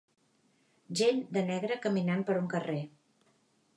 [1.01, 2.79] Gent de negre caminant per un carrer.